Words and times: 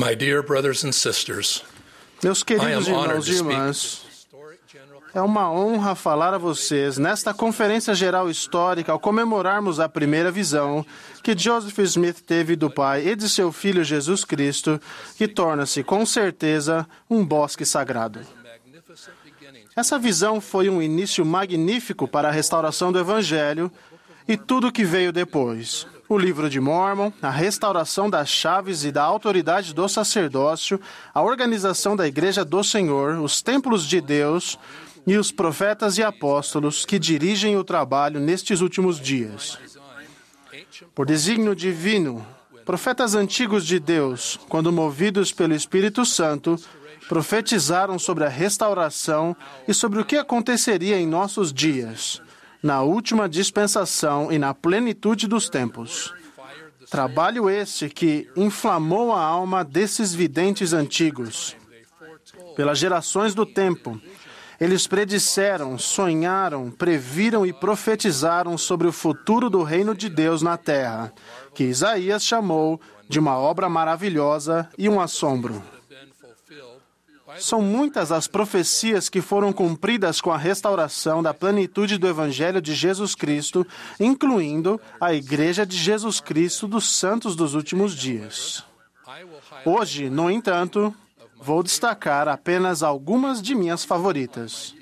My 0.00 0.16
dear 0.16 0.42
brothers 0.42 0.82
and 0.82 0.92
sisters, 0.92 1.62
Meus 2.22 2.42
queridos 2.42 2.88
irmãos 2.88 3.28
e 3.28 3.32
irmãs, 3.32 4.02
é 5.12 5.20
uma 5.20 5.52
honra 5.52 5.94
falar 5.94 6.32
a 6.32 6.38
vocês 6.38 6.96
nesta 6.96 7.34
conferência 7.34 7.94
geral 7.94 8.30
histórica 8.30 8.92
ao 8.92 8.98
comemorarmos 8.98 9.78
a 9.78 9.90
primeira 9.90 10.30
visão 10.30 10.86
que 11.22 11.36
Joseph 11.36 11.78
Smith 11.80 12.22
teve 12.22 12.56
do 12.56 12.70
Pai 12.70 13.08
e 13.08 13.14
de 13.14 13.28
seu 13.28 13.52
Filho 13.52 13.84
Jesus 13.84 14.24
Cristo, 14.24 14.80
que 15.18 15.28
torna-se 15.28 15.84
com 15.84 16.06
certeza 16.06 16.88
um 17.10 17.22
bosque 17.22 17.66
sagrado. 17.66 18.20
Essa 19.76 19.98
visão 19.98 20.40
foi 20.40 20.70
um 20.70 20.80
início 20.80 21.26
magnífico 21.26 22.08
para 22.08 22.28
a 22.28 22.32
restauração 22.32 22.90
do 22.90 22.98
Evangelho 22.98 23.70
e 24.26 24.34
tudo 24.34 24.68
o 24.68 24.72
que 24.72 24.82
veio 24.82 25.12
depois. 25.12 25.86
O 26.10 26.18
livro 26.18 26.50
de 26.50 26.58
Mormon, 26.58 27.12
a 27.22 27.30
restauração 27.30 28.10
das 28.10 28.28
chaves 28.28 28.82
e 28.82 28.90
da 28.90 29.00
autoridade 29.00 29.72
do 29.72 29.88
sacerdócio, 29.88 30.80
a 31.14 31.22
organização 31.22 31.94
da 31.94 32.04
Igreja 32.04 32.44
do 32.44 32.64
Senhor, 32.64 33.16
os 33.20 33.40
templos 33.40 33.86
de 33.86 34.00
Deus 34.00 34.58
e 35.06 35.16
os 35.16 35.30
profetas 35.30 35.98
e 35.98 36.02
apóstolos 36.02 36.84
que 36.84 36.98
dirigem 36.98 37.56
o 37.56 37.62
trabalho 37.62 38.18
nestes 38.18 38.60
últimos 38.60 38.98
dias. 38.98 39.56
Por 40.96 41.06
desígnio 41.06 41.54
divino, 41.54 42.26
profetas 42.66 43.14
antigos 43.14 43.64
de 43.64 43.78
Deus, 43.78 44.36
quando 44.48 44.72
movidos 44.72 45.30
pelo 45.30 45.54
Espírito 45.54 46.04
Santo, 46.04 46.56
profetizaram 47.08 48.00
sobre 48.00 48.24
a 48.24 48.28
restauração 48.28 49.36
e 49.68 49.72
sobre 49.72 50.00
o 50.00 50.04
que 50.04 50.16
aconteceria 50.16 50.98
em 50.98 51.06
nossos 51.06 51.52
dias, 51.52 52.20
na 52.62 52.82
última 52.82 53.28
dispensação 53.28 54.30
e 54.30 54.38
na 54.38 54.52
plenitude 54.52 55.26
dos 55.26 55.48
tempos. 55.48 56.12
Trabalho 56.90 57.48
esse 57.48 57.88
que 57.88 58.28
inflamou 58.36 59.12
a 59.12 59.22
alma 59.22 59.64
desses 59.64 60.12
videntes 60.12 60.72
antigos. 60.72 61.56
Pelas 62.56 62.78
gerações 62.78 63.34
do 63.34 63.46
tempo, 63.46 64.00
eles 64.60 64.86
predisseram, 64.86 65.78
sonharam, 65.78 66.70
previram 66.70 67.46
e 67.46 67.52
profetizaram 67.52 68.58
sobre 68.58 68.86
o 68.86 68.92
futuro 68.92 69.48
do 69.48 69.62
reino 69.62 69.94
de 69.94 70.08
Deus 70.08 70.42
na 70.42 70.56
terra, 70.56 71.12
que 71.54 71.64
Isaías 71.64 72.24
chamou 72.24 72.80
de 73.08 73.18
uma 73.18 73.38
obra 73.38 73.68
maravilhosa 73.68 74.68
e 74.76 74.88
um 74.88 75.00
assombro. 75.00 75.62
São 77.38 77.62
muitas 77.62 78.10
as 78.10 78.26
profecias 78.26 79.08
que 79.08 79.20
foram 79.20 79.52
cumpridas 79.52 80.20
com 80.20 80.30
a 80.30 80.36
restauração 80.36 81.22
da 81.22 81.32
plenitude 81.32 81.98
do 81.98 82.08
Evangelho 82.08 82.60
de 82.60 82.74
Jesus 82.74 83.14
Cristo, 83.14 83.66
incluindo 83.98 84.80
a 85.00 85.14
Igreja 85.14 85.64
de 85.64 85.76
Jesus 85.76 86.20
Cristo 86.20 86.66
dos 86.66 86.90
Santos 86.90 87.36
dos 87.36 87.54
últimos 87.54 87.94
dias. 87.94 88.64
Hoje, 89.64 90.08
no 90.08 90.30
entanto, 90.30 90.94
vou 91.36 91.62
destacar 91.62 92.28
apenas 92.28 92.82
algumas 92.82 93.40
de 93.40 93.54
minhas 93.54 93.84
favoritas. 93.84 94.74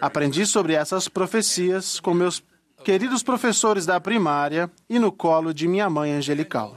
Aprendi 0.00 0.46
sobre 0.46 0.74
essas 0.74 1.08
profecias 1.08 2.00
com 2.00 2.14
meus 2.14 2.42
queridos 2.84 3.22
professores 3.22 3.84
da 3.84 4.00
primária 4.00 4.70
e 4.88 4.98
no 4.98 5.12
colo 5.12 5.52
de 5.52 5.68
minha 5.68 5.90
mãe 5.90 6.12
angelical. 6.12 6.76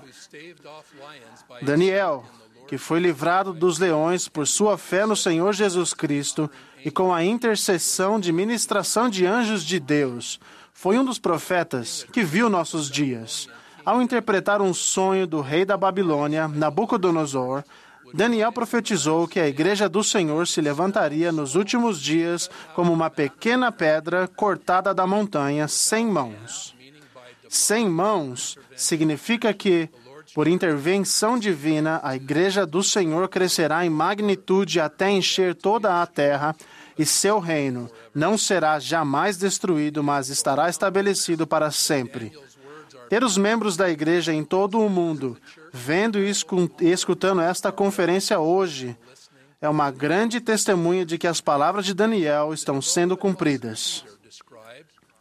Daniel, 1.62 2.26
que 2.74 2.78
foi 2.80 3.00
livrado 3.00 3.54
dos 3.54 3.78
leões 3.78 4.28
por 4.28 4.48
sua 4.48 4.80
fé 4.80 5.06
no 5.06 5.16
Senhor 5.16 5.54
Jesus 5.54 5.94
Cristo 5.94 6.50
e 6.84 6.90
com 6.90 7.14
a 7.14 7.24
intercessão 7.24 8.20
de 8.20 8.34
ministração 8.34 9.08
de 9.08 9.28
anjos 9.28 9.64
de 9.64 9.80
Deus, 9.80 10.40
foi 10.74 10.98
um 10.98 11.06
dos 11.06 11.20
profetas 11.20 12.04
que 12.12 12.24
viu 12.24 12.50
nossos 12.50 12.90
dias. 12.90 13.48
Ao 13.86 14.02
interpretar 14.02 14.60
um 14.60 14.74
sonho 14.74 15.28
do 15.28 15.40
rei 15.40 15.66
da 15.66 15.78
Babilônia, 15.78 16.48
Nabucodonosor, 16.48 17.64
Daniel 18.12 18.52
profetizou 18.52 19.28
que 19.28 19.40
a 19.40 19.48
igreja 19.48 19.88
do 19.88 20.04
Senhor 20.04 20.48
se 20.48 20.60
levantaria 20.60 21.32
nos 21.32 21.54
últimos 21.54 22.02
dias 22.02 22.50
como 22.74 22.92
uma 22.92 23.08
pequena 23.08 23.72
pedra 23.72 24.28
cortada 24.28 24.96
da 24.96 25.06
montanha, 25.06 25.68
sem 25.68 26.08
mãos. 26.08 26.74
Sem 27.48 27.88
mãos 27.88 28.58
significa 28.76 29.54
que, 29.54 29.88
por 30.34 30.48
intervenção 30.48 31.38
divina, 31.38 32.00
a 32.04 32.16
igreja 32.16 32.66
do 32.66 32.84
Senhor 32.84 33.30
crescerá 33.30 33.86
em 33.86 33.90
magnitude 33.90 34.80
até 34.80 35.10
encher 35.10 35.54
toda 35.54 36.02
a 36.02 36.08
terra, 36.08 36.56
e 36.98 37.06
seu 37.06 37.40
reino 37.40 37.90
não 38.14 38.38
será 38.38 38.80
jamais 38.80 39.38
destruído, 39.38 40.04
mas 40.04 40.30
estará 40.30 40.70
estabelecido 40.70 41.46
para 41.46 41.72
sempre. 41.72 42.32
Ter 43.10 43.24
os 43.24 43.38
membros 43.38 43.78
da 43.78 43.90
igreja 43.90 44.34
em 44.34 44.44
todo 44.44 44.80
o 44.80 44.90
mundo 44.90 45.38
vendo 45.72 46.20
e 46.20 46.32
escutando 46.82 47.42
esta 47.42 47.72
conferência 47.72 48.40
hoje 48.40 48.98
é 49.62 49.70
uma 49.70 49.90
grande 49.92 50.42
testemunha 50.42 51.06
de 51.06 51.18
que 51.18 51.28
as 51.28 51.40
palavras 51.40 51.86
de 51.86 51.94
Daniel 51.94 52.54
estão 52.54 52.82
sendo 52.82 53.16
cumpridas. 53.16 54.04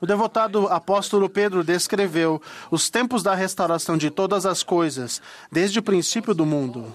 O 0.03 0.07
devotado 0.07 0.67
apóstolo 0.67 1.31
Pedro 1.31 1.63
descreveu 1.63 2.43
os 2.73 2.91
tempos 2.91 3.23
da 3.23 3.37
restauração 3.37 3.97
de 3.97 4.11
todas 4.11 4.45
as 4.45 4.65
coisas, 4.65 5.23
desde 5.51 5.79
o 5.79 5.83
princípio 5.83 6.35
do 6.35 6.45
mundo. 6.45 6.93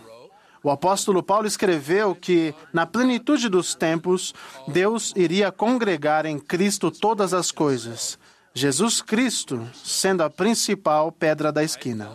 O 0.62 0.70
apóstolo 0.70 1.24
Paulo 1.24 1.48
escreveu 1.48 2.14
que, 2.14 2.54
na 2.74 2.86
plenitude 2.86 3.48
dos 3.48 3.74
tempos, 3.74 4.36
Deus 4.68 5.14
iria 5.16 5.54
congregar 5.54 6.26
em 6.26 6.38
Cristo 6.38 6.92
todas 6.92 7.34
as 7.34 7.50
coisas, 7.50 8.20
Jesus 8.54 9.02
Cristo 9.02 9.66
sendo 9.74 10.24
a 10.24 10.30
principal 10.30 11.10
pedra 11.10 11.50
da 11.50 11.64
esquina. 11.64 12.12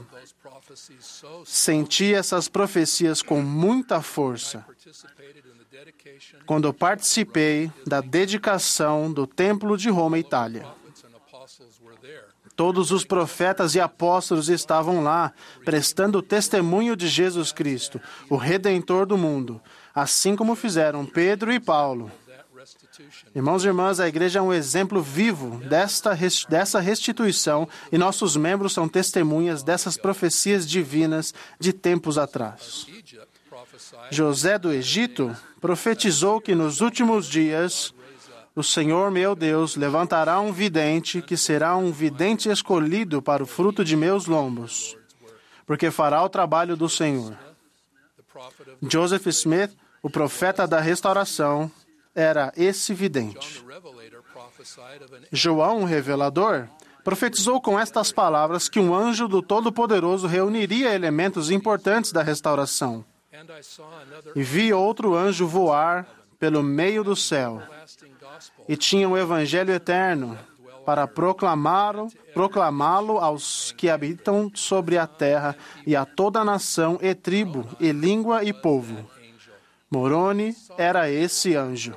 Senti 1.47 2.13
essas 2.13 2.49
profecias 2.49 3.23
com 3.23 3.41
muita 3.41 4.03
força 4.03 4.63
quando 6.45 6.73
participei 6.75 7.73
da 7.87 8.03
dedicação 8.03 9.11
do 9.11 9.27
Templo 9.27 9.79
de 9.79 9.89
Roma, 9.89 10.19
Itália. 10.19 10.82
Todos 12.63 12.93
os 12.93 13.05
profetas 13.05 13.75
e 13.75 13.81
apóstolos 13.81 14.49
estavam 14.49 15.03
lá, 15.03 15.33
prestando 15.65 16.23
testemunho 16.23 16.95
de 16.95 17.09
Jesus 17.09 17.51
Cristo, 17.51 18.01
o 18.31 18.37
Redentor 18.37 19.05
do 19.05 19.19
mundo, 19.19 19.61
assim 19.93 20.37
como 20.37 20.55
fizeram 20.55 21.05
Pedro 21.05 21.53
e 21.53 21.59
Paulo. 21.59 22.09
Irmãos 23.35 23.65
e 23.65 23.67
irmãs, 23.67 23.99
a 23.99 24.07
igreja 24.07 24.39
é 24.39 24.43
um 24.43 24.53
exemplo 24.53 25.03
vivo 25.03 25.59
desta, 25.69 26.17
dessa 26.49 26.79
restituição 26.79 27.69
e 27.91 27.99
nossos 27.99 28.37
membros 28.37 28.73
são 28.73 28.89
testemunhas 28.89 29.65
dessas 29.65 29.97
profecias 29.97 30.65
divinas 30.65 31.35
de 31.59 31.73
tempos 31.73 32.17
atrás. 32.17 32.87
José 34.09 34.57
do 34.57 34.73
Egito 34.73 35.37
profetizou 35.61 36.41
que 36.41 36.55
nos 36.55 36.81
últimos 36.81 37.27
dias 37.27 37.93
o 38.55 38.63
Senhor 38.63 39.11
meu 39.11 39.35
Deus 39.35 39.77
levantará 39.77 40.41
um 40.41 40.53
vidente 40.53 41.23
que 41.23 41.37
será 41.37 41.77
um 41.77 41.91
vidente 41.91 42.51
escolhido 42.51 43.23
para 43.23 43.43
o 43.43 43.47
fruto 43.47 43.85
de 43.85 43.97
meus 43.97 44.27
lombos, 44.27 44.97
porque 45.67 45.91
fará 45.91 46.23
o 46.23 46.29
trabalho 46.29 46.77
do 46.77 46.89
Senhor. 46.89 47.37
Joseph 48.83 49.27
Smith, 49.29 49.73
o 50.03 50.11
profeta 50.11 50.67
da 50.67 50.81
restauração, 50.81 51.71
era 52.15 52.53
esse 52.57 52.93
vidente. 52.93 53.65
João, 55.31 55.83
o 55.83 55.85
revelador, 55.85 56.69
profetizou 57.03 57.61
com 57.61 57.79
estas 57.79 58.13
palavras 58.13 58.69
que 58.69 58.79
um 58.79 58.95
anjo 58.95 59.27
do 59.27 59.43
Todo-Poderoso 59.43 60.27
reuniria 60.27 60.95
elementos 60.95 61.51
importantes 61.51 62.13
da 62.13 62.23
restauração. 62.23 63.05
E 64.37 64.43
vi 64.43 64.73
outro 64.73 65.15
anjo 65.15 65.47
voar 65.47 66.07
pelo 66.39 66.63
meio 66.63 67.05
do 67.05 67.15
céu, 67.15 67.63
e 68.69 68.77
tinha 68.77 69.09
o 69.09 69.17
evangelho 69.17 69.73
eterno 69.73 70.39
para 70.85 71.07
proclamá-lo, 71.07 72.09
proclamá-lo 72.35 73.19
aos 73.19 73.73
que 73.73 73.89
habitam 73.89 74.51
sobre 74.55 74.99
a 74.99 75.07
terra 75.07 75.57
e 75.87 75.95
a 75.95 76.05
toda 76.05 76.45
nação 76.45 76.99
e 77.01 77.15
tribo 77.15 77.67
e 77.79 77.93
língua 77.93 78.45
e 78.45 78.53
povo. 78.53 79.09
Moroni 79.91 80.57
era 80.77 81.11
esse 81.11 81.55
anjo. 81.55 81.95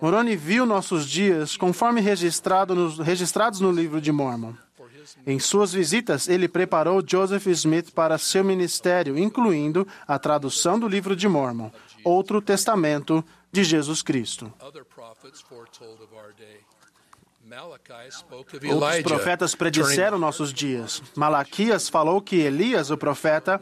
Moroni 0.00 0.36
viu 0.36 0.66
nossos 0.66 1.08
dias 1.08 1.56
conforme 1.56 2.00
registrado 2.00 2.74
nos, 2.74 2.98
registrados 2.98 3.60
no 3.60 3.70
livro 3.70 4.00
de 4.00 4.10
Mormon. 4.10 4.54
Em 5.26 5.38
suas 5.38 5.72
visitas, 5.72 6.28
ele 6.28 6.48
preparou 6.48 7.02
Joseph 7.06 7.46
Smith 7.48 7.92
para 7.92 8.18
seu 8.18 8.42
ministério, 8.42 9.18
incluindo 9.18 9.86
a 10.06 10.18
tradução 10.18 10.78
do 10.78 10.88
livro 10.88 11.14
de 11.14 11.28
Mormon, 11.28 11.70
outro 12.04 12.40
testamento 12.40 13.24
de 13.52 13.62
Jesus 13.62 14.02
Cristo. 14.02 14.52
Outros 18.72 19.02
profetas 19.02 19.54
predisseram 19.54 20.18
nossos 20.18 20.52
dias. 20.52 21.02
Malaquias 21.14 21.88
falou 21.88 22.22
que 22.22 22.36
Elias, 22.36 22.90
o 22.90 22.96
profeta, 22.96 23.60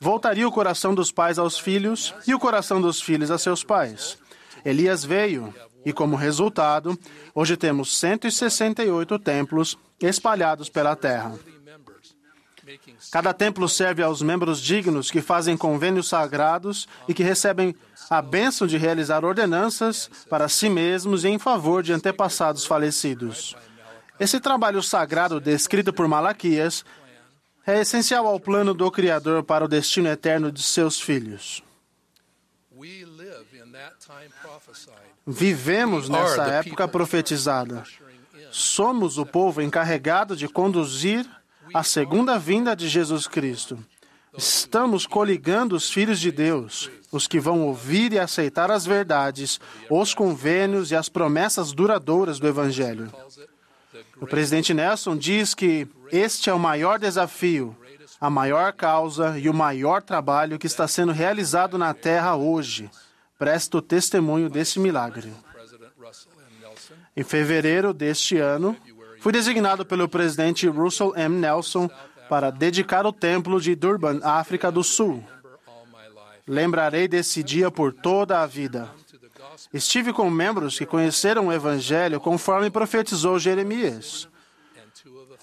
voltaria 0.00 0.46
o 0.46 0.52
coração 0.52 0.94
dos 0.94 1.12
pais 1.12 1.38
aos 1.38 1.58
filhos 1.58 2.14
e 2.26 2.34
o 2.34 2.38
coração 2.38 2.80
dos 2.80 3.02
filhos 3.02 3.30
a 3.30 3.38
seus 3.38 3.62
pais. 3.62 4.16
Elias 4.64 5.04
veio, 5.04 5.54
e 5.84 5.92
como 5.92 6.16
resultado, 6.16 6.98
hoje 7.34 7.56
temos 7.56 7.96
168 7.98 9.18
templos 9.18 9.78
espalhados 10.00 10.68
pela 10.68 10.96
terra. 10.96 11.38
Cada 13.10 13.32
templo 13.32 13.68
serve 13.68 14.02
aos 14.02 14.20
membros 14.22 14.60
dignos 14.60 15.10
que 15.10 15.20
fazem 15.20 15.56
convênios 15.56 16.08
sagrados 16.08 16.88
e 17.06 17.14
que 17.14 17.22
recebem 17.22 17.74
a 18.10 18.20
bênção 18.20 18.66
de 18.66 18.76
realizar 18.76 19.24
ordenanças 19.24 20.10
para 20.28 20.48
si 20.48 20.68
mesmos 20.68 21.24
e 21.24 21.28
em 21.28 21.38
favor 21.38 21.82
de 21.82 21.92
antepassados 21.92 22.66
falecidos. 22.66 23.56
Esse 24.18 24.40
trabalho 24.40 24.82
sagrado 24.82 25.40
descrito 25.40 25.92
por 25.92 26.08
Malaquias 26.08 26.84
é 27.66 27.80
essencial 27.80 28.26
ao 28.26 28.40
plano 28.40 28.72
do 28.72 28.90
Criador 28.90 29.42
para 29.42 29.64
o 29.64 29.68
destino 29.68 30.08
eterno 30.08 30.50
de 30.50 30.62
seus 30.62 31.00
filhos. 31.00 31.62
Vivemos 35.26 36.08
nessa 36.08 36.44
época 36.46 36.88
profetizada. 36.88 37.84
Somos 38.50 39.18
o 39.18 39.26
povo 39.26 39.60
encarregado 39.60 40.36
de 40.36 40.48
conduzir 40.48 41.26
a 41.74 41.82
segunda 41.82 42.38
vinda 42.38 42.74
de 42.74 42.88
Jesus 42.88 43.26
Cristo. 43.26 43.78
Estamos 44.36 45.06
coligando 45.06 45.74
os 45.74 45.90
filhos 45.90 46.20
de 46.20 46.30
Deus, 46.30 46.90
os 47.10 47.26
que 47.26 47.40
vão 47.40 47.62
ouvir 47.62 48.12
e 48.12 48.18
aceitar 48.18 48.70
as 48.70 48.84
verdades, 48.84 49.58
os 49.88 50.12
convênios 50.12 50.90
e 50.90 50.96
as 50.96 51.08
promessas 51.08 51.72
duradouras 51.72 52.38
do 52.38 52.46
Evangelho. 52.46 53.10
O 54.20 54.26
presidente 54.26 54.74
Nelson 54.74 55.16
diz 55.16 55.54
que 55.54 55.88
este 56.12 56.50
é 56.50 56.54
o 56.54 56.58
maior 56.58 56.98
desafio, 56.98 57.76
a 58.20 58.28
maior 58.28 58.72
causa 58.72 59.38
e 59.38 59.48
o 59.48 59.54
maior 59.54 60.02
trabalho 60.02 60.58
que 60.58 60.66
está 60.66 60.86
sendo 60.86 61.12
realizado 61.12 61.78
na 61.78 61.94
Terra 61.94 62.36
hoje. 62.36 62.90
Presto 63.38 63.82
testemunho 63.82 64.48
desse 64.48 64.78
milagre. 64.78 65.32
Em 67.16 67.24
fevereiro 67.24 67.92
deste 67.92 68.38
ano, 68.38 68.76
fui 69.26 69.32
designado 69.32 69.84
pelo 69.84 70.08
presidente 70.08 70.68
Russell 70.68 71.12
M. 71.16 71.40
Nelson 71.40 71.90
para 72.28 72.52
dedicar 72.52 73.04
o 73.04 73.12
templo 73.12 73.60
de 73.60 73.74
Durban, 73.74 74.20
África 74.22 74.70
do 74.70 74.84
Sul. 74.84 75.20
Lembrarei 76.46 77.08
desse 77.08 77.42
dia 77.42 77.68
por 77.68 77.92
toda 77.92 78.40
a 78.40 78.46
vida. 78.46 78.88
Estive 79.74 80.12
com 80.12 80.30
membros 80.30 80.78
que 80.78 80.86
conheceram 80.86 81.48
o 81.48 81.52
Evangelho 81.52 82.20
conforme 82.20 82.70
profetizou 82.70 83.36
Jeremias. 83.36 84.28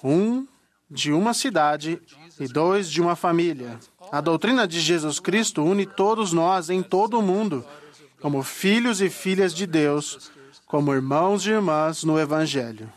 Um 0.01 0.47
de 0.89 1.11
uma 1.11 1.33
cidade 1.33 2.01
e 2.39 2.47
dois 2.47 2.89
de 2.89 3.01
uma 3.01 3.17
família. 3.17 3.77
A 4.09 4.21
doutrina 4.21 4.65
de 4.65 4.79
Jesus 4.79 5.19
Cristo 5.19 5.61
une 5.61 5.85
todos 5.85 6.31
nós 6.31 6.69
em 6.69 6.81
todo 6.81 7.19
o 7.19 7.21
mundo, 7.21 7.65
como 8.21 8.43
filhos 8.43 9.01
e 9.01 9.09
filhas 9.09 9.53
de 9.53 9.67
Deus, 9.67 10.31
como 10.73 10.91
irmãos 10.91 11.45
e 11.45 11.51
irmãs 11.51 12.03
no 12.03 12.19
Evangelho. 12.19 12.91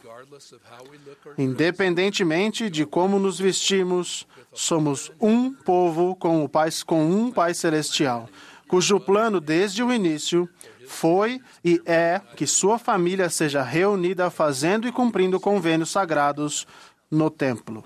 Independentemente 1.37 2.71
de 2.71 2.87
como 2.87 3.19
nos 3.19 3.39
vestimos, 3.39 4.27
somos 4.55 5.13
um 5.21 5.53
povo 5.53 6.17
com, 6.17 6.43
o 6.43 6.49
pai, 6.49 6.71
com 6.87 7.05
um 7.05 7.31
Pai 7.31 7.53
Celestial, 7.53 8.31
cujo 8.67 8.99
plano 8.99 9.43
desde 9.43 9.83
o 9.83 9.93
início 9.93 10.49
foi 10.87 11.39
e 11.63 11.79
é 11.85 12.19
que 12.35 12.47
sua 12.47 12.79
família 12.79 13.29
seja 13.29 13.63
reunida 13.63 14.31
fazendo 14.31 14.89
e 14.89 14.93
cumprindo 14.93 15.39
convênios 15.39 15.91
sagrados 15.91 16.67
no 17.11 17.29
templo. 17.29 17.85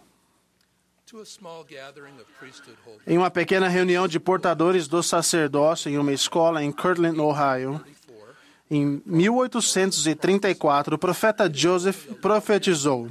Em 3.04 3.18
uma 3.18 3.30
pequena 3.32 3.66
reunião 3.66 4.06
de 4.06 4.20
portadores 4.20 4.86
do 4.86 5.02
sacerdócio 5.02 5.90
em 5.90 5.98
uma 5.98 6.12
escola 6.12 6.62
em 6.62 6.70
Kirtland, 6.70 7.18
Ohio, 7.18 7.84
em 8.70 9.02
1834, 9.04 10.94
o 10.94 10.98
profeta 10.98 11.50
Joseph 11.52 12.06
profetizou: 12.22 13.08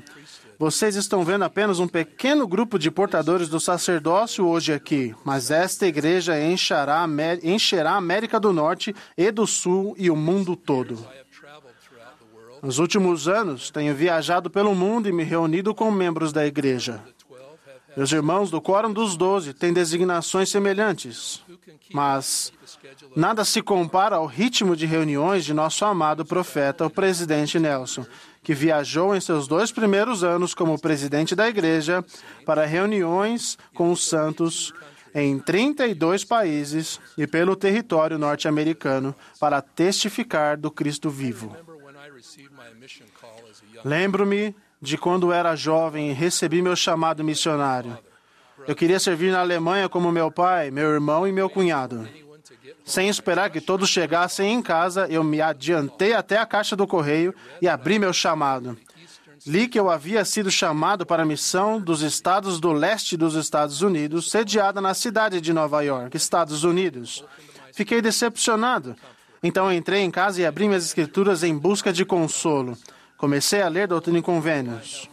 Vocês 0.58 0.96
estão 0.96 1.24
vendo 1.26 1.44
apenas 1.44 1.80
um 1.80 1.88
pequeno 1.88 2.48
grupo 2.48 2.80
de 2.80 2.90
portadores 2.90 3.50
do 3.50 3.60
sacerdócio 3.60 4.48
hoje 4.48 4.72
aqui, 4.72 5.14
mas 5.26 5.52
esta 5.52 5.86
igreja 5.86 6.42
encherá, 6.42 7.06
encherá 7.44 7.92
a 7.92 7.98
América 7.98 8.40
do 8.40 8.54
Norte 8.54 8.96
e 9.18 9.30
do 9.32 9.46
Sul 9.46 9.94
e 9.98 10.10
o 10.10 10.16
mundo 10.16 10.56
todo. 10.56 11.06
Nos 12.62 12.78
últimos 12.78 13.28
anos, 13.28 13.70
tenho 13.70 13.94
viajado 13.96 14.50
pelo 14.50 14.74
mundo 14.76 15.10
e 15.10 15.12
me 15.12 15.24
reunido 15.24 15.76
com 15.76 15.92
membros 15.92 16.32
da 16.34 16.46
igreja. 16.46 17.02
Meus 17.98 18.12
irmãos 18.12 18.52
do 18.52 18.62
Quórum 18.62 18.94
dos 18.94 19.18
Doze 19.18 19.54
têm 19.54 19.74
designações 19.74 20.50
semelhantes, 20.50 21.42
mas 21.92 22.54
nada 23.16 23.44
se 23.44 23.62
compara 23.62 24.16
ao 24.16 24.26
ritmo 24.26 24.76
de 24.76 24.86
reuniões 24.86 25.44
de 25.44 25.54
nosso 25.54 25.84
amado 25.86 26.26
profeta, 26.26 26.86
o 26.86 26.90
presidente 26.90 27.60
Nelson, 27.60 28.06
que 28.44 28.54
viajou 28.54 29.16
em 29.16 29.20
seus 29.20 29.48
dois 29.48 29.72
primeiros 29.72 30.24
anos 30.24 30.54
como 30.54 30.80
presidente 30.80 31.36
da 31.36 31.50
igreja 31.50 32.04
para 32.46 32.66
reuniões 32.66 33.58
com 33.74 33.92
os 33.92 34.08
santos 34.08 34.74
em 35.14 35.40
32 35.40 36.24
países 36.24 37.00
e 37.18 37.26
pelo 37.26 37.56
território 37.56 38.18
norte-americano 38.18 39.16
para 39.40 39.62
testificar 39.62 40.58
do 40.58 40.70
Cristo 40.70 41.10
vivo. 41.10 41.56
Lembro-me 43.84 44.56
de 44.82 44.98
quando 44.98 45.32
era 45.32 45.56
jovem 45.56 46.12
recebi 46.14 46.62
meu 46.62 46.76
chamado 46.76 47.24
missionário. 47.24 47.98
Eu 48.68 48.76
queria 48.76 49.00
servir 49.00 49.32
na 49.32 49.40
Alemanha 49.40 49.90
como 49.90 50.12
meu 50.12 50.32
pai, 50.32 50.72
meu 50.72 50.90
irmão 50.90 51.28
e 51.28 51.32
meu 51.32 51.50
cunhado. 51.50 52.08
Sem 52.86 53.08
esperar 53.08 53.50
que 53.50 53.62
todos 53.62 53.90
chegassem 53.90 54.54
em 54.54 54.62
casa, 54.62 55.08
eu 55.10 55.24
me 55.24 55.42
adiantei 55.42 56.14
até 56.14 56.38
a 56.38 56.46
caixa 56.46 56.76
do 56.76 56.88
correio 56.88 57.34
e 57.62 57.68
abri 57.68 58.00
meu 58.00 58.14
chamado. 58.14 58.78
Li 59.46 59.68
que 59.68 59.80
eu 59.80 59.90
havia 59.90 60.26
sido 60.26 60.52
chamado 60.52 61.06
para 61.06 61.24
a 61.24 61.26
missão 61.26 61.80
dos 61.80 62.02
estados 62.02 62.60
do 62.60 62.74
leste 62.74 63.16
dos 63.16 63.36
Estados 63.36 63.82
Unidos, 63.82 64.30
sediada 64.30 64.82
na 64.82 64.94
cidade 64.94 65.40
de 65.40 65.54
Nova 65.54 65.82
York, 65.82 66.16
Estados 66.16 66.64
Unidos. 66.64 67.24
Fiquei 67.74 68.02
decepcionado. 68.02 68.96
Então 69.42 69.72
entrei 69.72 70.02
em 70.02 70.12
casa 70.12 70.42
e 70.42 70.46
abri 70.46 70.68
minhas 70.68 70.84
escrituras 70.84 71.44
em 71.44 71.58
busca 71.58 71.94
de 71.94 72.04
consolo. 72.04 72.78
Comecei 73.20 73.62
a 73.62 73.68
ler 73.68 73.86
Doutrina 73.86 74.20
e 74.20 74.22
Convênios. 74.22 75.10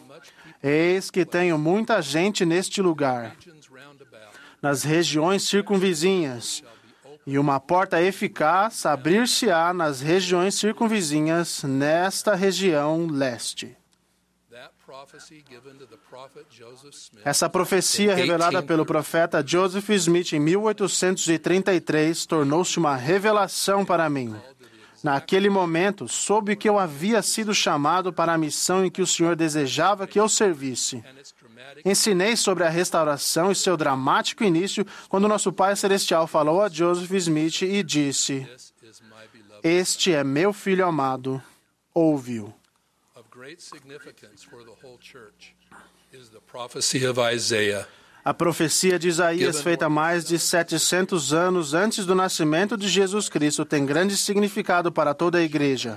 Eis 0.63 1.11
que 1.11 1.27
tenho 1.27 1.59
muita 1.59 2.01
gente 2.01 2.47
neste 2.47 2.81
lugar, 2.81 3.37
nas 4.63 4.85
regiões 4.85 5.43
circunvizinhas, 5.43 6.63
e 7.27 7.37
uma 7.37 7.59
porta 7.59 8.01
eficaz 8.01 8.87
abrir-se-á 8.87 9.75
nas 9.75 10.01
regiões 10.01 10.55
circunvizinhas, 10.55 11.65
nesta 11.65 12.37
região 12.37 13.09
leste. 13.09 13.77
Essa 17.25 17.49
profecia 17.49 18.15
revelada 18.15 18.63
pelo 18.63 18.87
profeta 18.87 19.45
Joseph 19.45 19.91
Smith 19.91 20.33
em 20.33 20.39
1833 20.39 22.25
tornou-se 22.25 22.79
uma 22.79 22.95
revelação 22.95 23.85
para 23.85 24.09
mim. 24.09 24.35
Naquele 25.07 25.49
momento, 25.49 26.09
soube 26.09 26.57
que 26.57 26.69
eu 26.69 26.81
havia 26.81 27.23
sido 27.23 27.55
chamado 27.55 28.13
para 28.13 28.33
a 28.33 28.39
missão 28.39 28.85
em 28.85 28.91
que 28.91 29.01
o 29.01 29.07
Senhor 29.07 29.37
desejava 29.37 30.05
que 30.05 30.19
eu 30.19 30.29
servisse. 30.29 31.01
Ensinei 31.85 32.37
sobre 32.37 32.65
a 32.65 32.69
restauração 32.69 33.53
e 33.53 33.55
seu 33.55 33.77
dramático 33.77 34.43
início 34.43 34.85
quando 35.09 35.29
nosso 35.29 35.53
Pai 35.53 35.77
Celestial 35.77 36.27
falou 36.27 36.61
a 36.61 36.69
Joseph 36.69 37.13
Smith 37.13 37.63
e 37.63 37.85
disse: 37.85 38.49
Este 39.63 40.13
é 40.13 40.25
meu 40.25 40.53
filho 40.53 40.85
amado, 40.85 41.41
ouve-o. 41.95 42.53
Isaiah. 47.33 47.87
A 48.27 48.35
profecia 48.35 48.99
de 48.99 49.07
Isaías, 49.07 49.63
feita 49.63 49.89
mais 49.89 50.25
de 50.25 50.37
700 50.37 51.33
anos 51.33 51.75
antes 51.75 52.05
do 52.05 52.13
nascimento 52.13 52.77
de 52.77 52.89
Jesus 52.89 53.29
Cristo, 53.29 53.65
tem 53.65 53.87
grande 53.87 54.17
significado 54.17 54.91
para 54.91 55.15
toda 55.15 55.39
a 55.39 55.43
igreja. 55.43 55.97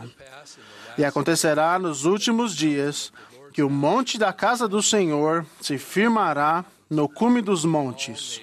E 0.95 1.03
acontecerá 1.03 1.79
nos 1.79 2.05
últimos 2.05 2.55
dias 2.55 3.11
que 3.51 3.63
o 3.63 3.69
monte 3.69 4.19
da 4.19 4.31
casa 4.31 4.67
do 4.67 4.79
Senhor 4.79 5.43
se 5.59 5.79
firmará 5.79 6.63
no 6.87 7.09
cume 7.09 7.41
dos 7.41 7.65
montes, 7.65 8.39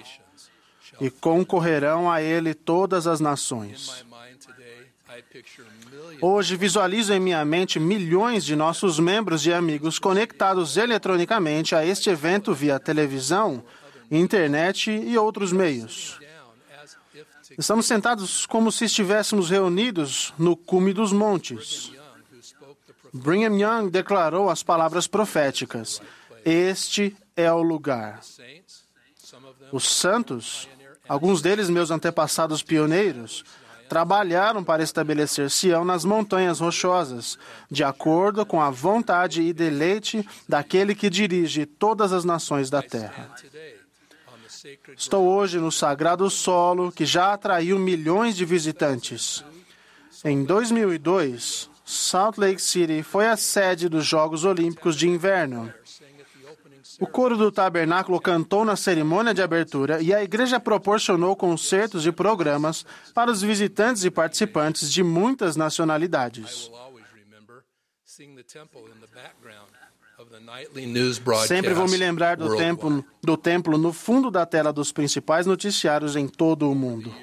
e 0.99 1.09
concorrerão 1.09 2.11
a 2.11 2.21
ele 2.21 2.53
todas 2.53 3.07
as 3.07 3.21
nações. 3.21 4.05
Hoje 6.21 6.55
visualizo 6.55 7.13
em 7.13 7.19
minha 7.19 7.43
mente 7.43 7.79
milhões 7.79 8.43
de 8.43 8.55
nossos 8.55 8.99
membros 8.99 9.45
e 9.45 9.53
amigos 9.53 9.99
conectados 9.99 10.77
eletronicamente 10.77 11.75
a 11.75 11.85
este 11.85 12.09
evento 12.09 12.53
via 12.53 12.79
televisão, 12.79 13.63
internet 14.11 14.91
e 14.91 15.17
outros 15.17 15.51
meios. 15.51 16.19
Estamos 17.57 17.85
sentados 17.85 18.45
como 18.45 18.71
se 18.71 18.85
estivéssemos 18.85 19.49
reunidos 19.49 20.33
no 20.37 20.55
cume 20.55 20.93
dos 20.93 21.11
montes. 21.11 21.91
Brigham 23.13 23.57
Young 23.57 23.89
declarou 23.89 24.49
as 24.49 24.61
palavras 24.61 25.07
proféticas: 25.07 26.01
Este 26.45 27.15
é 27.35 27.51
o 27.51 27.61
lugar. 27.61 28.21
Os 29.71 29.89
santos, 29.89 30.67
alguns 31.07 31.41
deles 31.41 31.69
meus 31.69 31.89
antepassados 31.89 32.61
pioneiros, 32.61 33.43
trabalharam 33.89 34.63
para 34.63 34.83
estabelecer 34.83 35.49
Sião 35.49 35.83
nas 35.83 36.05
montanhas 36.05 36.59
rochosas, 36.59 37.37
de 37.69 37.83
acordo 37.83 38.45
com 38.45 38.61
a 38.61 38.69
vontade 38.69 39.41
e 39.41 39.53
deleite 39.53 40.27
daquele 40.47 40.93
que 40.93 41.09
dirige 41.09 41.65
todas 41.65 42.11
as 42.11 42.23
nações 42.23 42.69
da 42.69 42.81
terra. 42.81 43.29
Estou 44.95 45.27
hoje 45.27 45.59
no 45.59 45.71
sagrado 45.71 46.29
solo 46.29 46.91
que 46.91 47.05
já 47.05 47.33
atraiu 47.33 47.77
milhões 47.79 48.35
de 48.35 48.43
visitantes. 48.43 49.43
Em 50.25 50.43
2002, 50.43 51.69
Salt 51.85 52.37
Lake 52.37 52.61
City 52.61 53.01
foi 53.03 53.27
a 53.27 53.37
sede 53.37 53.87
dos 53.87 54.05
Jogos 54.05 54.43
Olímpicos 54.43 54.95
de 54.95 55.07
Inverno. 55.07 55.73
O 56.99 57.05
coro 57.05 57.37
do 57.37 57.51
tabernáculo 57.51 58.19
cantou 58.19 58.65
na 58.65 58.75
cerimônia 58.75 59.33
de 59.33 59.41
abertura 59.41 60.01
e 60.01 60.13
a 60.13 60.23
igreja 60.23 60.59
proporcionou 60.59 61.35
concertos 61.35 62.05
e 62.07 62.11
programas 62.11 62.85
para 63.13 63.31
os 63.31 63.41
visitantes 63.41 64.03
e 64.03 64.09
participantes 64.09 64.91
de 64.91 65.03
muitas 65.03 65.55
nacionalidades. 65.55 66.71
Sempre 71.47 71.73
vou 71.75 71.87
me 71.87 71.97
lembrar 71.97 72.35
do 72.35 72.57
templo, 72.57 73.05
do 73.21 73.37
templo 73.37 73.77
no 73.77 73.93
fundo 73.93 74.31
da 74.31 74.47
tela 74.47 74.73
dos 74.73 74.91
principais 74.91 75.45
noticiários 75.45 76.15
em 76.15 76.27
todo 76.27 76.69
o 76.71 76.73
mundo. 76.73 77.13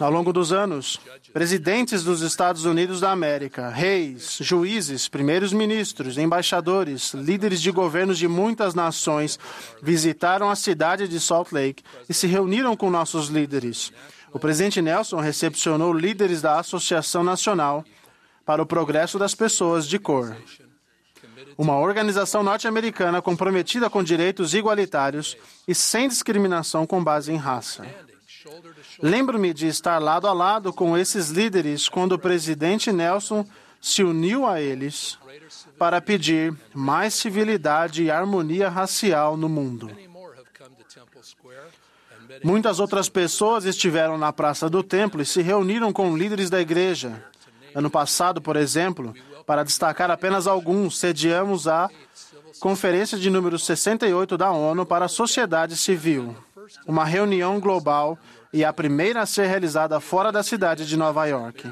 Ao 0.00 0.10
longo 0.10 0.32
dos 0.32 0.50
anos, 0.50 0.98
presidentes 1.30 2.02
dos 2.02 2.22
Estados 2.22 2.64
Unidos 2.64 3.00
da 3.00 3.10
América, 3.10 3.68
reis, 3.68 4.38
juízes, 4.40 5.08
primeiros 5.08 5.52
ministros, 5.52 6.16
embaixadores, 6.16 7.12
líderes 7.12 7.60
de 7.60 7.70
governos 7.70 8.16
de 8.16 8.26
muitas 8.26 8.74
nações 8.74 9.38
visitaram 9.82 10.48
a 10.48 10.56
cidade 10.56 11.06
de 11.06 11.20
Salt 11.20 11.52
Lake 11.52 11.82
e 12.08 12.14
se 12.14 12.26
reuniram 12.26 12.74
com 12.74 12.88
nossos 12.88 13.28
líderes. 13.28 13.92
O 14.32 14.38
presidente 14.38 14.80
Nelson 14.80 15.20
recepcionou 15.20 15.92
líderes 15.92 16.40
da 16.40 16.58
Associação 16.58 17.22
Nacional 17.22 17.84
para 18.46 18.62
o 18.62 18.66
Progresso 18.66 19.18
das 19.18 19.34
Pessoas 19.34 19.86
de 19.86 19.98
Cor, 19.98 20.34
uma 21.58 21.78
organização 21.78 22.42
norte-americana 22.42 23.20
comprometida 23.20 23.90
com 23.90 24.02
direitos 24.02 24.54
igualitários 24.54 25.36
e 25.68 25.74
sem 25.74 26.08
discriminação 26.08 26.86
com 26.86 27.04
base 27.04 27.30
em 27.30 27.36
raça. 27.36 27.84
Lembro-me 29.02 29.52
de 29.52 29.66
estar 29.66 29.98
lado 29.98 30.26
a 30.26 30.32
lado 30.32 30.72
com 30.72 30.96
esses 30.96 31.28
líderes 31.28 31.88
quando 31.88 32.12
o 32.12 32.18
presidente 32.18 32.92
Nelson 32.92 33.46
se 33.80 34.02
uniu 34.02 34.46
a 34.46 34.60
eles 34.60 35.18
para 35.78 36.00
pedir 36.00 36.54
mais 36.74 37.14
civilidade 37.14 38.02
e 38.02 38.10
harmonia 38.10 38.68
racial 38.68 39.36
no 39.36 39.48
mundo. 39.48 39.90
Muitas 42.44 42.78
outras 42.78 43.08
pessoas 43.08 43.64
estiveram 43.64 44.16
na 44.16 44.32
praça 44.32 44.68
do 44.68 44.82
templo 44.82 45.20
e 45.20 45.26
se 45.26 45.42
reuniram 45.42 45.92
com 45.92 46.16
líderes 46.16 46.48
da 46.48 46.60
igreja. 46.60 47.24
Ano 47.74 47.90
passado, 47.90 48.40
por 48.40 48.56
exemplo, 48.56 49.14
para 49.46 49.64
destacar 49.64 50.10
apenas 50.10 50.46
alguns, 50.46 50.98
sediamos 50.98 51.66
a 51.66 51.90
Conferência 52.58 53.16
de 53.16 53.30
número 53.30 53.58
68 53.58 54.36
da 54.36 54.50
ONU 54.50 54.84
para 54.84 55.06
a 55.06 55.08
Sociedade 55.08 55.76
Civil, 55.76 56.36
uma 56.86 57.04
reunião 57.04 57.60
global 57.60 58.18
e 58.52 58.64
a 58.64 58.72
primeira 58.72 59.22
a 59.22 59.26
ser 59.26 59.46
realizada 59.46 60.00
fora 60.00 60.32
da 60.32 60.42
cidade 60.42 60.86
de 60.86 60.96
Nova 60.96 61.26
York. 61.26 61.70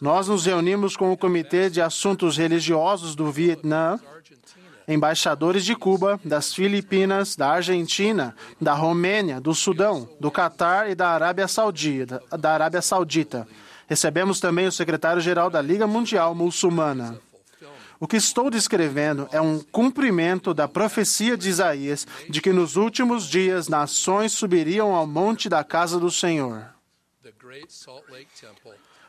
Nós 0.00 0.28
nos 0.28 0.44
reunimos 0.44 0.96
com 0.96 1.12
o 1.12 1.16
Comitê 1.16 1.70
de 1.70 1.80
Assuntos 1.80 2.36
Religiosos 2.36 3.14
do 3.14 3.30
Vietnã, 3.30 3.98
embaixadores 4.86 5.64
de 5.64 5.74
Cuba, 5.74 6.20
das 6.24 6.54
Filipinas, 6.54 7.34
da 7.34 7.48
Argentina, 7.48 8.34
da 8.60 8.74
Romênia, 8.74 9.40
do 9.40 9.54
Sudão, 9.54 10.08
do 10.20 10.30
Catar 10.30 10.90
e 10.90 10.94
da 10.94 11.08
Arábia 11.08 11.48
Saudita. 11.48 12.22
Da 12.38 12.52
Arábia 12.52 12.82
Saudita. 12.82 13.48
Recebemos 13.88 14.40
também 14.40 14.66
o 14.66 14.72
secretário-geral 14.72 15.48
da 15.48 15.62
Liga 15.62 15.86
Mundial 15.86 16.34
Muçulmana. 16.34 17.18
O 17.98 18.06
que 18.06 18.16
estou 18.16 18.50
descrevendo 18.50 19.28
é 19.32 19.40
um 19.40 19.58
cumprimento 19.58 20.52
da 20.52 20.68
profecia 20.68 21.36
de 21.36 21.48
Isaías 21.48 22.06
de 22.28 22.40
que 22.40 22.52
nos 22.52 22.76
últimos 22.76 23.26
dias 23.26 23.68
nações 23.68 24.32
subiriam 24.32 24.94
ao 24.94 25.06
monte 25.06 25.48
da 25.48 25.64
casa 25.64 25.98
do 25.98 26.10
Senhor. 26.10 26.66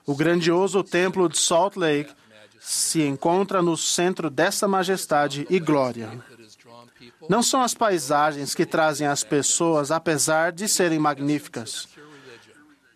O 0.06 0.15
grandioso 0.15 0.84
templo 0.84 1.27
de 1.27 1.38
Salt 1.38 1.75
Lake 1.75 2.13
se 2.60 3.01
encontra 3.01 3.62
no 3.62 3.75
centro 3.75 4.29
dessa 4.29 4.67
majestade 4.67 5.46
e 5.50 5.60
glória. 5.60 6.20
Não 7.29 7.44
são 7.44 7.62
as 7.62 7.74
paisagens 7.74 8.56
que 8.56 8.65
trazem 8.65 9.06
as 9.06 9.24
pessoas, 9.24 9.91
apesar 9.91 10.51
de 10.51 10.67
serem 10.67 10.98
magníficas 10.98 11.88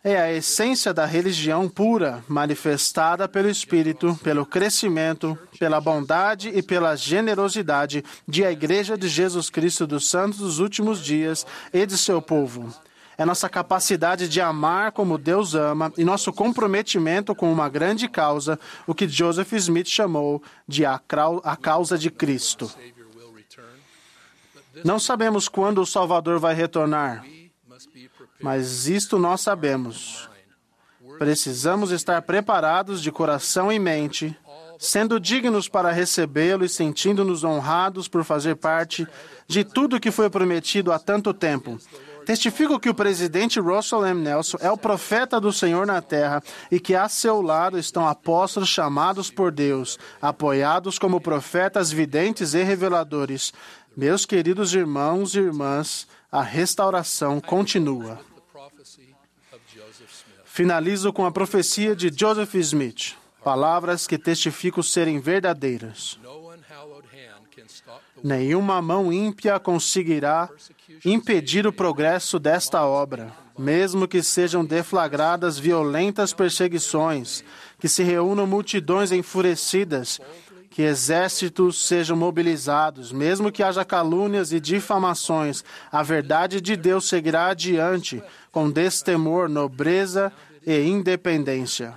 é 0.03 0.20
a 0.20 0.34
essência 0.34 0.93
da 0.93 1.05
religião 1.05 1.70
pura, 1.70 2.24
manifestada 2.27 3.27
pelo 3.27 3.50
Espírito, 3.50 4.17
pelo 4.24 4.46
crescimento, 4.46 5.38
pela 5.60 5.79
bondade 5.79 6.50
e 6.50 6.63
pela 6.63 6.96
generosidade 6.96 8.03
de 8.27 8.43
a 8.43 8.51
Igreja 8.51 8.98
de 8.98 9.08
Jesus 9.08 9.50
Cristo 9.50 9.86
dos 9.86 10.10
Santos 10.10 10.39
dos 10.39 10.60
últimos 10.60 11.03
dias 11.03 11.46
e 11.72 11.86
de 11.86 11.98
seu 11.98 12.20
povo. 12.22 12.74
É 13.15 13.24
nossa 13.24 13.48
capacidade 13.48 14.27
de 14.27 14.41
amar 14.41 14.91
como 14.91 15.20
Deus 15.20 15.53
ama 15.53 15.93
e 15.96 16.03
nosso 16.03 16.34
comprometimento 16.34 17.36
com 17.36 17.53
uma 17.53 17.70
grande 17.70 18.10
causa, 18.10 18.60
o 18.88 18.96
que 18.96 19.08
Joseph 19.08 19.53
Smith 19.53 19.88
chamou 19.88 20.41
de 20.67 20.84
a 20.84 21.00
causa 21.62 21.96
de 22.00 22.10
Cristo. 22.10 22.72
Não 24.84 24.98
sabemos 24.98 25.48
quando 25.48 25.81
o 25.81 25.86
Salvador 25.86 26.39
vai 26.39 26.55
retornar. 26.55 27.24
Mas 28.41 28.88
isto 28.88 29.19
nós 29.19 29.41
sabemos. 29.41 30.29
Precisamos 31.17 31.91
estar 31.91 32.21
preparados 32.24 33.01
de 33.01 33.12
coração 33.12 33.71
e 33.71 33.77
mente, 33.77 34.36
sendo 34.79 35.19
dignos 35.19 35.69
para 35.69 35.91
recebê-lo 35.91 36.65
e 36.65 36.69
sentindo-nos 36.69 37.43
honrados 37.43 38.07
por 38.07 38.24
fazer 38.24 38.55
parte 38.55 39.07
de 39.48 39.63
tudo 39.63 40.00
que 40.00 40.10
foi 40.10 40.29
prometido 40.29 40.91
há 40.91 40.98
tanto 40.98 41.33
tempo. 41.33 41.77
Testifico 42.25 42.79
que 42.79 42.89
o 42.89 42.93
presidente 42.93 43.60
Russell 43.60 44.05
M. 44.05 44.21
Nelson 44.21 44.57
é 44.62 44.71
o 44.71 44.77
profeta 44.77 45.39
do 45.39 45.51
Senhor 45.51 45.86
na 45.86 46.01
terra 46.01 46.41
e 46.71 46.79
que 46.79 46.95
a 46.95 47.10
seu 47.10 47.41
lado 47.41 47.77
estão 47.77 48.07
apóstolos 48.07 48.69
chamados 48.69 49.29
por 49.29 49.51
Deus, 49.51 50.00
apoiados 50.21 50.98
como 50.98 51.21
profetas 51.21 51.91
videntes 51.91 52.53
e 52.53 52.63
reveladores. 52.63 53.53
Meus 53.95 54.25
queridos 54.25 54.74
irmãos 54.74 55.36
e 55.36 55.39
irmãs, 55.39 56.07
a 56.31 56.41
restauração 56.41 57.39
continua. 57.39 58.31
Finalizo 60.53 61.13
com 61.13 61.25
a 61.25 61.31
profecia 61.31 61.96
de 61.96 62.12
Joseph 62.13 62.55
Smith, 62.55 63.15
palavras 63.41 64.05
que 64.05 64.17
testifico 64.17 64.84
serem 64.84 65.17
verdadeiras. 65.17 66.20
Nenhuma 68.22 68.81
mão 68.81 69.13
ímpia 69.13 69.58
conseguirá 69.62 70.50
impedir 71.05 71.65
o 71.65 71.72
progresso 71.72 72.38
desta 72.38 72.86
obra, 72.86 73.31
mesmo 73.58 74.05
que 74.05 74.22
sejam 74.22 74.65
deflagradas 74.65 75.58
violentas 75.58 76.34
perseguições, 76.34 77.46
que 77.79 77.88
se 77.88 78.03
reúnam 78.03 78.46
multidões 78.46 79.13
enfurecidas 79.13 80.20
que 80.72 80.84
exércitos 80.84 81.86
sejam 81.86 82.15
mobilizados, 82.15 83.12
mesmo 83.12 83.51
que 83.51 83.62
haja 83.62 83.84
calúnias 83.84 84.53
e 84.53 84.60
difamações, 84.60 85.65
a 85.91 86.01
verdade 86.01 86.62
de 86.62 86.77
Deus 86.77 87.10
seguirá 87.10 87.48
adiante 87.48 88.24
com 88.51 88.70
destemor, 88.70 89.48
nobreza 89.50 90.31
e 90.65 90.81
independência 90.81 91.96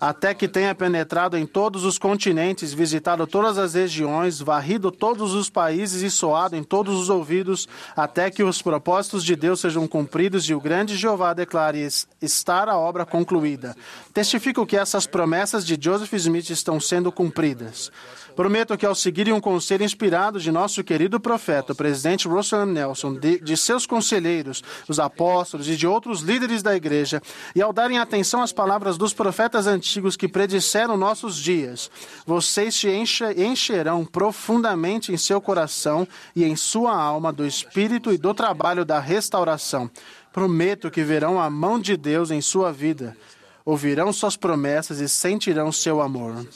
até 0.00 0.34
que 0.34 0.48
tenha 0.48 0.74
penetrado 0.74 1.36
em 1.36 1.46
todos 1.46 1.84
os 1.84 1.98
continentes, 1.98 2.72
visitado 2.72 3.26
todas 3.26 3.58
as 3.58 3.74
regiões, 3.74 4.40
varrido 4.40 4.90
todos 4.90 5.34
os 5.34 5.50
países 5.50 6.02
e 6.02 6.10
soado 6.10 6.56
em 6.56 6.62
todos 6.62 6.98
os 6.98 7.08
ouvidos, 7.08 7.68
até 7.96 8.30
que 8.30 8.42
os 8.42 8.62
propósitos 8.62 9.24
de 9.24 9.36
Deus 9.36 9.60
sejam 9.60 9.86
cumpridos 9.86 10.48
e 10.48 10.54
o 10.54 10.60
grande 10.60 10.96
Jeová 10.96 11.32
declare 11.32 11.86
estar 12.20 12.68
a 12.68 12.76
obra 12.76 13.04
concluída. 13.04 13.76
Testifico 14.12 14.66
que 14.66 14.76
essas 14.76 15.06
promessas 15.06 15.66
de 15.66 15.78
Joseph 15.80 16.12
Smith 16.14 16.50
estão 16.50 16.80
sendo 16.80 17.12
cumpridas. 17.12 17.90
Prometo 18.36 18.76
que, 18.76 18.84
ao 18.84 18.94
seguirem 18.94 19.32
um 19.32 19.40
conselho 19.40 19.82
inspirado 19.82 20.38
de 20.38 20.52
nosso 20.52 20.84
querido 20.84 21.18
profeta, 21.18 21.72
o 21.72 21.76
presidente 21.76 22.28
Russell 22.28 22.60
M. 22.64 22.72
Nelson, 22.72 23.14
de, 23.14 23.40
de, 23.40 23.56
seus 23.56 23.86
conselheiros, 23.86 24.62
os 24.86 25.00
apóstolos 25.00 25.66
e 25.66 25.74
de 25.74 25.86
outros 25.86 26.20
líderes 26.20 26.62
da 26.62 26.76
igreja, 26.76 27.22
e 27.54 27.62
ao 27.62 27.72
darem 27.72 27.98
atenção 27.98 28.42
às 28.42 28.52
palavras 28.52 28.98
dos 28.98 29.14
profetas 29.14 29.65
antigos 29.66 30.16
que 30.16 30.28
predisseram 30.28 30.96
nossos 30.96 31.36
dias, 31.36 31.90
vocês 32.26 32.74
se 32.74 32.88
enche, 32.88 33.24
encherão 33.36 34.04
profundamente 34.04 35.12
em 35.12 35.16
seu 35.16 35.40
coração 35.40 36.06
e 36.34 36.44
em 36.44 36.56
sua 36.56 36.94
alma 36.94 37.32
do 37.32 37.46
espírito 37.46 38.12
e 38.12 38.18
do 38.18 38.32
trabalho 38.32 38.84
da 38.84 38.98
restauração. 38.98 39.90
Prometo 40.32 40.90
que 40.90 41.02
verão 41.02 41.40
a 41.40 41.48
mão 41.48 41.78
de 41.78 41.96
Deus 41.96 42.30
em 42.30 42.40
sua 42.40 42.72
vida, 42.72 43.16
ouvirão 43.64 44.12
suas 44.12 44.36
promessas 44.36 45.00
e 45.00 45.08
sentirão 45.08 45.72
seu 45.72 46.00
amor. 46.00 46.46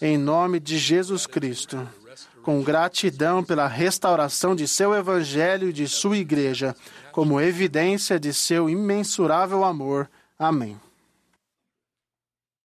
Em 0.00 0.16
nome 0.16 0.60
de 0.60 0.78
Jesus 0.78 1.26
Cristo, 1.26 1.88
com 2.42 2.62
gratidão 2.62 3.42
pela 3.42 3.66
restauração 3.66 4.54
de 4.54 4.68
seu 4.68 4.94
evangelho 4.94 5.70
e 5.70 5.72
de 5.72 5.88
sua 5.88 6.18
igreja, 6.18 6.76
como 7.10 7.40
evidência 7.40 8.20
de 8.20 8.32
seu 8.34 8.68
imensurável 8.68 9.64
amor. 9.64 10.08
Amém. 10.38 10.78